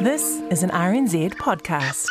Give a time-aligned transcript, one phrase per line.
[0.00, 2.06] This is an RNZ podcast.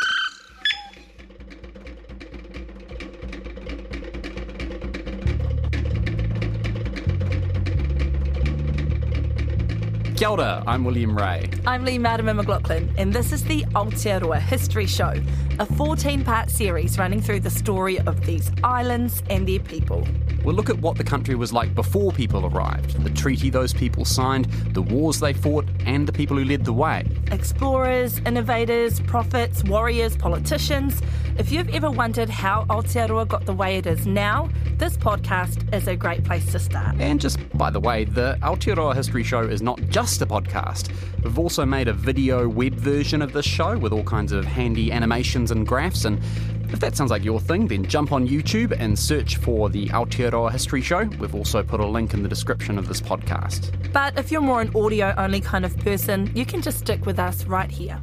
[10.18, 11.50] Kia ora, I'm William Ray.
[11.66, 15.13] I'm Lee Marama McLaughlin, and this is the Aotearoa History Show,
[15.58, 20.05] a 14 part series running through the story of these islands and their people.
[20.47, 24.05] We'll look at what the country was like before people arrived, the treaty those people
[24.05, 27.05] signed, the wars they fought, and the people who led the way.
[27.33, 31.01] Explorers, innovators, prophets, warriors, politicians.
[31.37, 35.85] If you've ever wondered how Aotearoa got the way it is now, this podcast is
[35.89, 36.95] a great place to start.
[36.98, 40.93] And just by the way, the Aotearoa History Show is not just a podcast.
[41.23, 44.93] We've also made a video web version of this show with all kinds of handy
[44.93, 46.05] animations and graphs.
[46.05, 46.21] And
[46.70, 50.51] if that sounds like your thing, then jump on YouTube and search for the Aotearoa
[50.51, 51.05] History Show.
[51.20, 53.71] We've also put a link in the description of this podcast.
[53.93, 57.20] But if you're more an audio only kind of person, you can just stick with
[57.20, 58.01] us right here.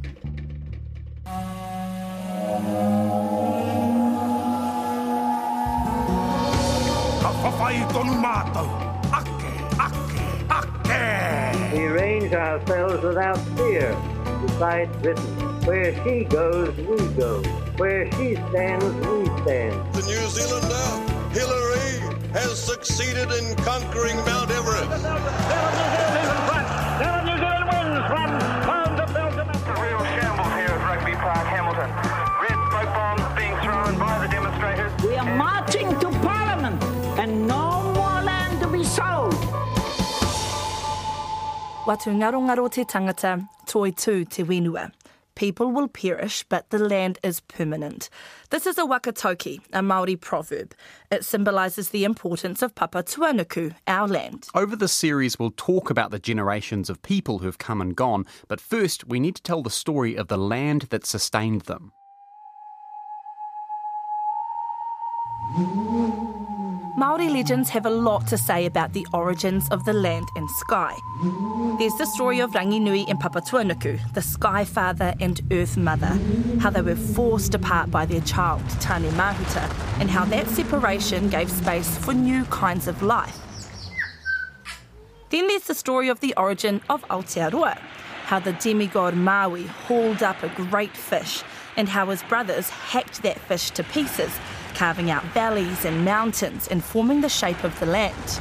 [7.45, 8.65] Whawhai tonu mātou.
[9.13, 9.51] Ake,
[9.85, 10.11] ake,
[10.57, 11.73] ake.
[11.73, 13.95] We range ourselves without fear,
[14.41, 15.25] beside Britain.
[15.65, 17.41] Where she goes, we go.
[17.77, 19.75] Where she stands, we stand.
[19.93, 20.87] The New Zealander,
[21.35, 21.99] Hillary,
[22.31, 25.03] has succeeded in conquering Mount Everest.
[29.67, 31.89] A real shambles here at Rugby Park, Hamilton.
[32.39, 34.91] Red smoke bombs being thrown by the demonstrators.
[35.03, 36.81] We are marching to Parliament
[37.19, 39.35] and no more land to be sold.
[41.85, 44.91] Watu ngaro ngaro te tangata, toi tū te whenua.
[45.35, 48.09] People will perish, but the land is permanent.
[48.51, 50.73] This is a whakataukī, a Maori proverb.
[51.11, 54.47] It symbolises the importance of Papatuanuku, our land.
[54.55, 58.61] Over the series, we'll talk about the generations of people who've come and gone, but
[58.61, 61.91] first, we need to tell the story of the land that sustained them.
[66.97, 70.95] Maori legends have a lot to say about the origins of the land and sky.
[71.77, 76.17] There's the story of Ranginui and Papatuanuku, the Sky Father and Earth Mother,
[76.61, 79.69] how they were forced apart by their child, Tane Mahuta,
[79.99, 83.39] and how that separation gave space for new kinds of life.
[85.31, 87.77] Then there's the story of the origin of Aotearoa,
[88.23, 91.43] how the demigod Maui hauled up a great fish,
[91.75, 94.31] and how his brothers hacked that fish to pieces,
[94.75, 98.39] carving out valleys and mountains and forming the shape of the land.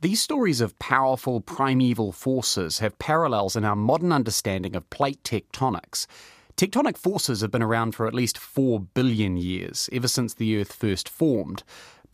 [0.00, 6.06] These stories of powerful primeval forces have parallels in our modern understanding of plate tectonics.
[6.56, 10.72] Tectonic forces have been around for at least 4 billion years, ever since the Earth
[10.72, 11.64] first formed.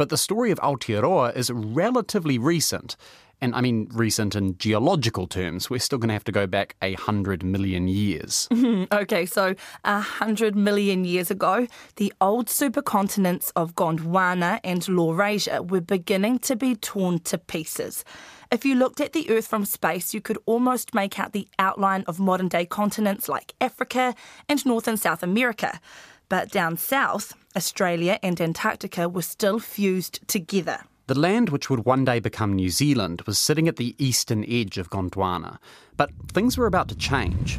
[0.00, 2.96] But the story of Aotearoa is relatively recent.
[3.42, 5.68] And I mean recent in geological terms.
[5.68, 8.48] We're still going to have to go back a hundred million years.
[8.92, 11.66] Okay, so a hundred million years ago,
[11.96, 18.02] the old supercontinents of Gondwana and Laurasia were beginning to be torn to pieces.
[18.50, 22.04] If you looked at the Earth from space, you could almost make out the outline
[22.06, 24.14] of modern day continents like Africa
[24.48, 25.78] and North and South America.
[26.30, 30.84] But down south, Australia and Antarctica were still fused together.
[31.08, 34.78] The land which would one day become New Zealand was sitting at the eastern edge
[34.78, 35.58] of Gondwana.
[35.96, 37.58] But things were about to change.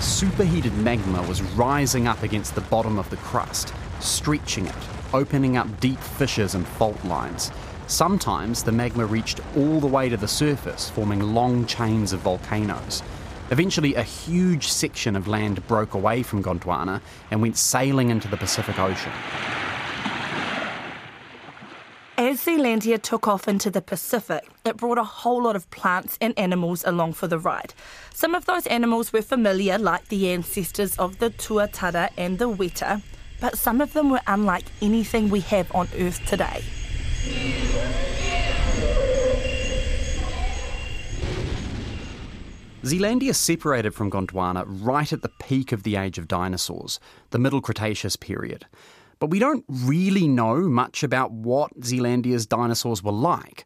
[0.00, 4.74] Superheated magma was rising up against the bottom of the crust, stretching it,
[5.14, 7.52] opening up deep fissures and fault lines.
[7.86, 13.04] Sometimes the magma reached all the way to the surface, forming long chains of volcanoes.
[13.50, 17.00] Eventually, a huge section of land broke away from Gondwana
[17.30, 19.12] and went sailing into the Pacific Ocean.
[22.18, 26.36] As Zealandia took off into the Pacific, it brought a whole lot of plants and
[26.38, 27.74] animals along for the ride.
[28.12, 33.02] Some of those animals were familiar, like the ancestors of the tuatara and the weta,
[33.40, 36.64] but some of them were unlike anything we have on Earth today.
[42.86, 47.00] Zealandia separated from Gondwana right at the peak of the age of dinosaurs,
[47.30, 48.64] the Middle Cretaceous period.
[49.18, 53.64] But we don't really know much about what Zealandia's dinosaurs were like.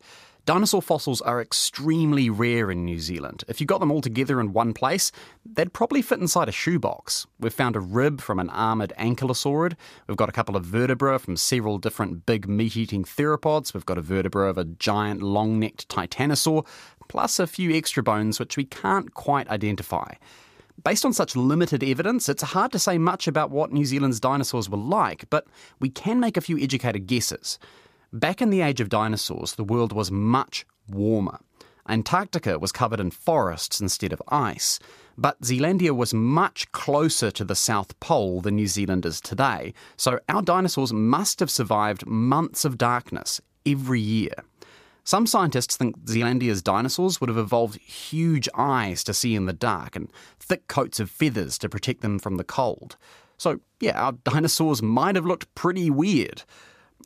[0.51, 3.45] Dinosaur fossils are extremely rare in New Zealand.
[3.47, 5.13] If you got them all together in one place,
[5.47, 7.25] they'd probably fit inside a shoebox.
[7.39, 9.75] We've found a rib from an armoured ankylosaurid.
[10.09, 13.73] We've got a couple of vertebrae from several different big meat eating theropods.
[13.73, 16.67] We've got a vertebra of a giant long necked titanosaur,
[17.07, 20.15] plus a few extra bones which we can't quite identify.
[20.83, 24.69] Based on such limited evidence, it's hard to say much about what New Zealand's dinosaurs
[24.69, 25.47] were like, but
[25.79, 27.61] we can make a few educated guesses.
[28.13, 31.39] Back in the age of dinosaurs, the world was much warmer.
[31.89, 34.81] Antarctica was covered in forests instead of ice,
[35.17, 40.19] but Zealandia was much closer to the South Pole than New Zealand is today, so
[40.29, 44.35] our dinosaurs must have survived months of darkness every year.
[45.05, 49.95] Some scientists think Zealandia's dinosaurs would have evolved huge eyes to see in the dark
[49.95, 50.11] and
[50.41, 52.97] thick coats of feathers to protect them from the cold.
[53.39, 56.43] So, yeah, our dinosaurs might have looked pretty weird.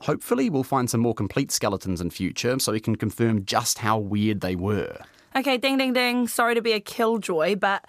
[0.01, 3.99] Hopefully, we'll find some more complete skeletons in future so we can confirm just how
[3.99, 4.99] weird they were.
[5.37, 6.29] Okay, ding ding ding.
[6.29, 7.85] Sorry to be a killjoy, but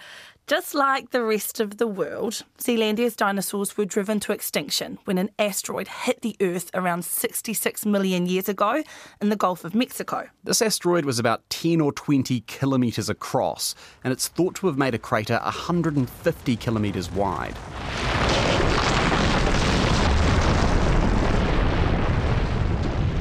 [0.48, 5.32] just like the rest of the world, Zealandia's dinosaurs were driven to extinction when an
[5.40, 8.84] asteroid hit the Earth around 66 million years ago
[9.22, 10.30] in the Gulf of Mexico.
[10.44, 13.74] This asteroid was about 10 or 20 kilometres across,
[14.04, 17.56] and it's thought to have made a crater 150 kilometres wide.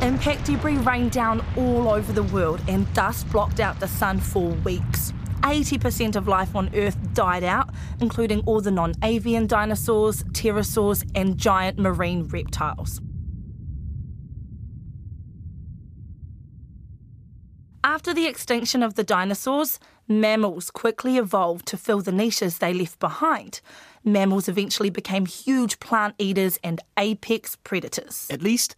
[0.05, 4.51] Impact debris rained down all over the world and dust blocked out the sun for
[4.51, 5.15] weeks.
[5.41, 7.71] 80% of life on Earth died out,
[8.03, 13.01] including all the non avian dinosaurs, pterosaurs, and giant marine reptiles.
[17.83, 22.99] After the extinction of the dinosaurs, mammals quickly evolved to fill the niches they left
[22.99, 23.63] behind.
[24.05, 28.27] Mammals eventually became huge plant eaters and apex predators.
[28.29, 28.77] At least,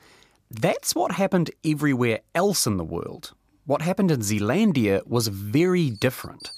[0.51, 3.35] that's what happened everywhere else in the world.
[3.65, 6.51] What happened in Zealandia was very different.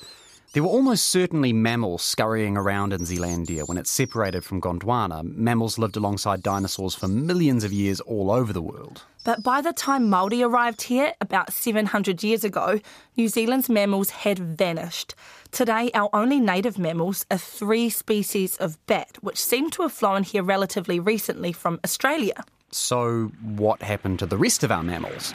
[0.53, 5.23] There were almost certainly mammals scurrying around in Zealandia when it separated from Gondwana.
[5.23, 9.05] Mammals lived alongside dinosaurs for millions of years all over the world.
[9.25, 12.81] But by the time Māori arrived here, about 700 years ago,
[13.15, 15.15] New Zealand's mammals had vanished.
[15.51, 20.23] Today, our only native mammals are three species of bat, which seem to have flown
[20.23, 22.43] here relatively recently from Australia.
[22.71, 25.35] So, what happened to the rest of our mammals?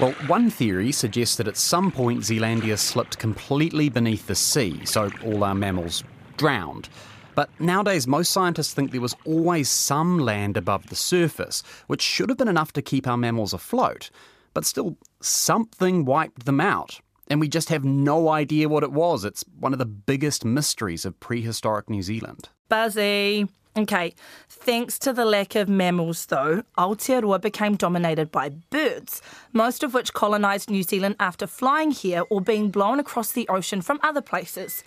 [0.00, 5.10] Well, one theory suggests that at some point Zealandia slipped completely beneath the sea, so
[5.24, 6.02] all our mammals
[6.36, 6.88] drowned.
[7.34, 12.28] But nowadays, most scientists think there was always some land above the surface, which should
[12.28, 14.10] have been enough to keep our mammals afloat.
[14.52, 17.00] But still, something wiped them out.
[17.28, 19.24] And we just have no idea what it was.
[19.24, 22.48] It's one of the biggest mysteries of prehistoric New Zealand.
[22.68, 23.48] Buzzy.
[23.76, 24.14] Okay,
[24.48, 29.20] thanks to the lack of mammals, though, Aotearoa became dominated by birds,
[29.52, 33.82] most of which colonised New Zealand after flying here or being blown across the ocean
[33.82, 34.84] from other places.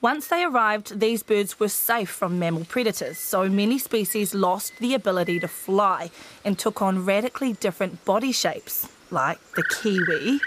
[0.00, 4.94] Once they arrived, these birds were safe from mammal predators, so many species lost the
[4.94, 6.08] ability to fly
[6.44, 10.38] and took on radically different body shapes, like the kiwi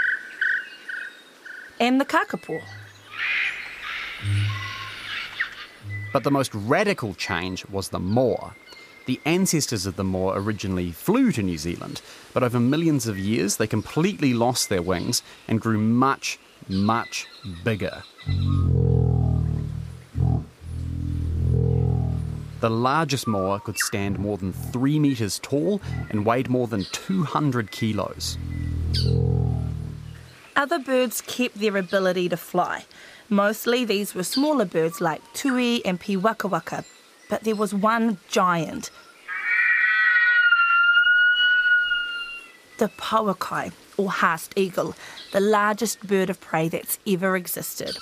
[1.81, 2.61] and the kakapo.
[6.13, 8.53] But the most radical change was the Moa.
[9.05, 12.01] The ancestors of the Moa originally flew to New Zealand,
[12.33, 16.37] but over millions of years they completely lost their wings and grew much,
[16.67, 17.27] much
[17.63, 18.03] bigger.
[22.59, 27.71] The largest moa could stand more than three metres tall and weighed more than 200
[27.71, 28.37] kilos.
[30.55, 32.85] Other birds kept their ability to fly.
[33.33, 36.83] Mostly these were smaller birds like tui and piwakawaka,
[37.29, 38.91] but there was one giant.
[42.77, 44.95] The pouakai, or haast eagle,
[45.31, 47.97] the largest bird of prey that's ever existed.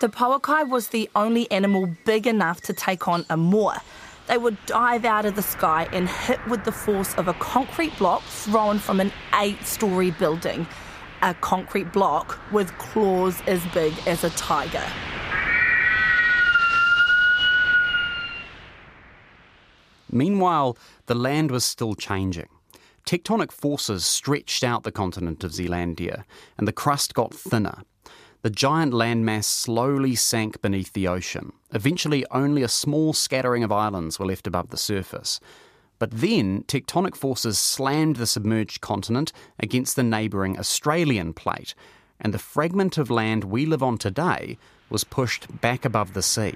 [0.00, 3.82] The pouakai was the only animal big enough to take on a moa.
[4.28, 7.98] They would dive out of the sky and hit with the force of a concrete
[7.98, 10.68] block thrown from an eight story building.
[11.22, 14.82] A concrete block with claws as big as a tiger.
[20.10, 22.48] Meanwhile, the land was still changing.
[23.04, 26.24] Tectonic forces stretched out the continent of Zealandia,
[26.56, 27.82] and the crust got thinner.
[28.40, 31.52] The giant landmass slowly sank beneath the ocean.
[31.74, 35.38] Eventually, only a small scattering of islands were left above the surface.
[36.00, 41.74] But then tectonic forces slammed the submerged continent against the neighbouring Australian plate,
[42.18, 44.56] and the fragment of land we live on today
[44.88, 46.54] was pushed back above the sea.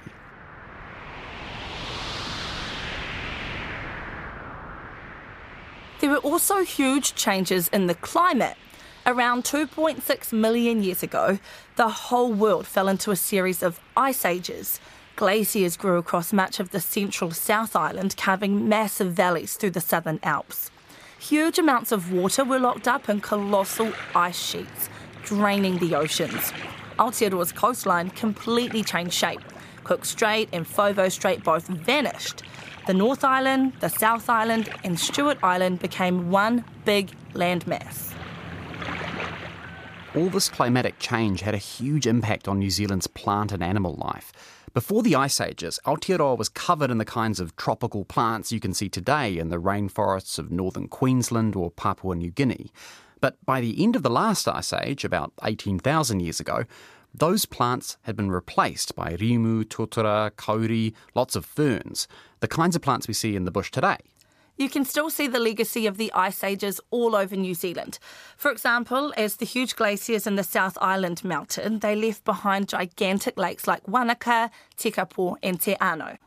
[6.01, 8.57] There were also huge changes in the climate.
[9.05, 11.37] Around 2.6 million years ago,
[11.75, 14.79] the whole world fell into a series of ice ages.
[15.15, 20.19] Glaciers grew across much of the central South Island, carving massive valleys through the southern
[20.23, 20.69] Alps.
[21.17, 24.89] Huge amounts of water were locked up in colossal ice sheets,
[25.23, 26.51] draining the oceans.
[26.99, 29.39] Aotearoa's coastline completely changed shape.
[29.85, 32.43] Cook Strait and Foveaux Strait both vanished.
[32.85, 38.13] The North Island, the South Island, and Stewart Island became one big landmass.
[40.13, 44.33] All this climatic change had a huge impact on New Zealand's plant and animal life.
[44.75, 48.73] Before the ice ages, Aotearoa was covered in the kinds of tropical plants you can
[48.73, 52.73] see today in the rainforests of northern Queensland or Papua New Guinea.
[53.21, 56.65] But by the end of the last ice age, about 18,000 years ago,
[57.13, 62.09] those plants had been replaced by rimu, totara, kauri, lots of ferns,
[62.41, 63.99] the kinds of plants we see in the bush today.
[64.57, 67.99] You can still see the legacy of the ice ages all over New Zealand.
[68.37, 73.37] For example, as the huge glaciers in the South Island melted, they left behind gigantic
[73.37, 76.17] lakes like Wanaka, Tekapo, and Te Anau.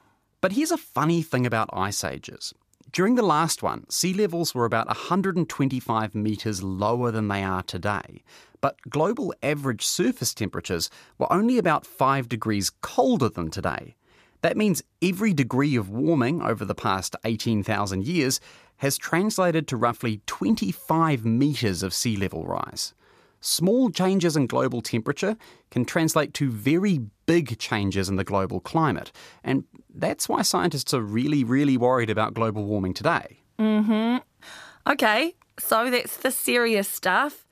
[0.42, 2.52] But here's a funny thing about ice ages.
[2.92, 8.22] During the last one, sea levels were about 125 metres lower than they are today.
[8.60, 13.94] But global average surface temperatures were only about 5 degrees colder than today.
[14.42, 18.40] That means every degree of warming over the past 18,000 years
[18.78, 22.94] has translated to roughly 25 metres of sea level rise.
[23.40, 25.36] Small changes in global temperature
[25.70, 29.12] can translate to very big changes in the global climate,
[29.44, 29.64] and
[29.94, 33.40] that's why scientists are really, really worried about global warming today.
[33.58, 34.18] Mm-hmm.
[34.90, 37.46] Okay, so that's the serious stuff.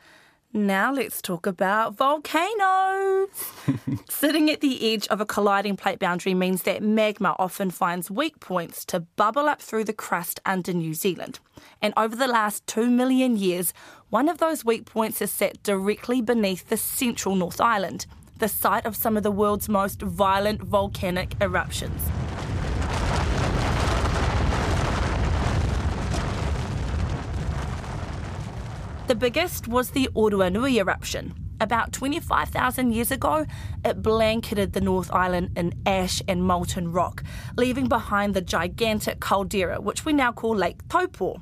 [0.56, 3.28] Now let's talk about volcanoes.
[4.08, 8.40] Sitting at the edge of a colliding plate boundary means that magma often finds weak
[8.40, 11.40] points to bubble up through the crust under New Zealand.
[11.82, 13.74] And over the last two million years,
[14.08, 18.06] one of those weak points has sat directly beneath the central North Island,
[18.38, 22.00] the site of some of the world's most violent volcanic eruptions.
[29.06, 31.32] The biggest was the Oruanui eruption.
[31.60, 33.46] About 25,000 years ago,
[33.84, 37.22] it blanketed the North Island in ash and molten rock,
[37.56, 41.40] leaving behind the gigantic caldera, which we now call Lake Taupo.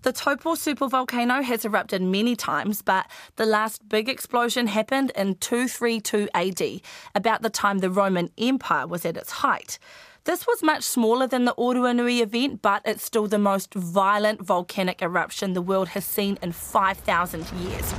[0.00, 6.28] The Taupo supervolcano has erupted many times, but the last big explosion happened in 232
[6.32, 6.80] AD,
[7.14, 9.78] about the time the Roman Empire was at its height.
[10.26, 15.00] This was much smaller than the Oruanui event, but it's still the most violent volcanic
[15.00, 17.94] eruption the world has seen in 5,000 years.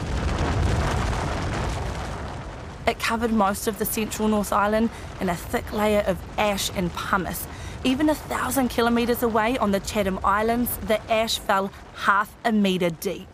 [2.85, 4.89] It covered most of the central North Island
[5.21, 7.47] in a thick layer of ash and pumice.
[7.85, 12.89] Even a thousand kilometres away on the Chatham Islands, the ash fell half a metre
[12.89, 13.29] deep.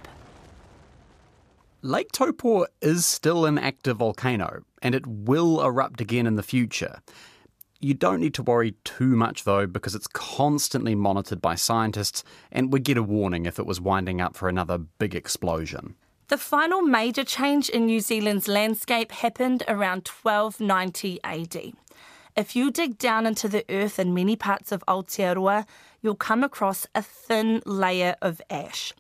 [1.82, 7.00] Lake Taupo is still an active volcano, and it will erupt again in the future.
[7.84, 12.72] You don't need to worry too much though, because it's constantly monitored by scientists, and
[12.72, 15.96] we'd get a warning if it was winding up for another big explosion.
[16.30, 21.74] The final major change in New Zealand's landscape happened around 1290 AD.
[22.38, 25.66] If you dig down into the earth in many parts of Aotearoa,
[26.02, 28.94] you'll come across a thin layer of ash.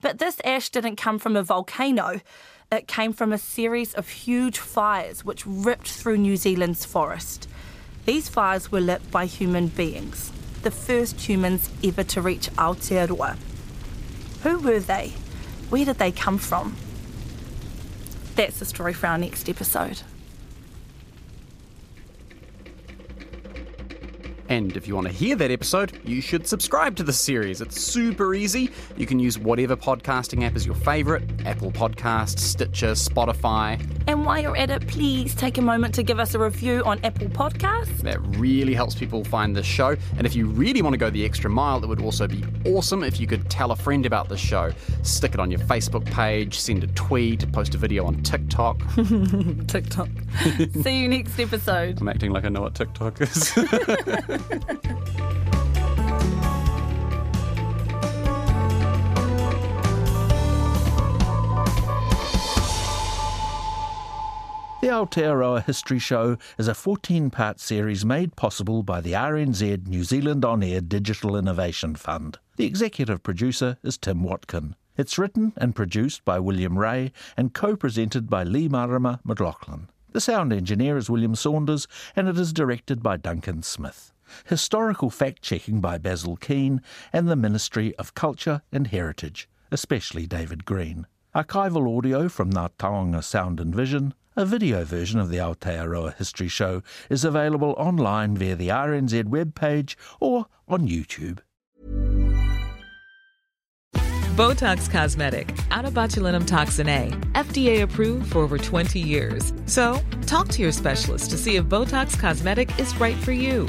[0.00, 2.20] But this ash didn't come from a volcano.
[2.70, 7.48] It came from a series of huge fires which ripped through New Zealand's forest.
[8.08, 13.36] These fires were lit by human beings, the first humans ever to reach Aotearoa.
[14.44, 15.12] Who were they?
[15.68, 16.74] Where did they come from?
[18.34, 20.00] That's the story for our next episode.
[24.48, 27.60] And if you want to hear that episode, you should subscribe to the series.
[27.60, 28.70] It's super easy.
[28.96, 33.78] You can use whatever podcasting app is your favourite Apple Podcasts, Stitcher, Spotify.
[34.06, 36.98] And while you're at it, please take a moment to give us a review on
[37.04, 37.98] Apple Podcasts.
[37.98, 39.96] That really helps people find the show.
[40.16, 43.02] And if you really want to go the extra mile, it would also be awesome
[43.02, 44.72] if you could tell a friend about the show.
[45.02, 48.78] Stick it on your Facebook page, send a tweet, post a video on TikTok.
[49.66, 50.08] TikTok.
[50.82, 52.00] See you next episode.
[52.00, 53.52] I'm acting like I know what TikTok is.
[64.80, 70.04] The Aotearoa History Show is a 14 part series made possible by the RNZ New
[70.04, 72.38] Zealand On Air Digital Innovation Fund.
[72.56, 74.76] The executive producer is Tim Watkin.
[74.96, 79.88] It's written and produced by William Ray and co presented by Lee Marama McLaughlin.
[80.12, 84.12] The sound engineer is William Saunders and it is directed by Duncan Smith.
[84.46, 86.80] Historical fact checking by Basil Keane,
[87.12, 91.06] and the Ministry of Culture and Heritage, especially David Green.
[91.34, 96.48] Archival audio from Ngā Taonga Sound and Vision, a video version of the Aotearoa History
[96.48, 101.40] Show is available online via the RNZ webpage or on YouTube.
[104.38, 109.52] Botox Cosmetic, out of botulinum toxin A, FDA approved for over 20 years.
[109.66, 113.68] So, talk to your specialist to see if Botox Cosmetic is right for you.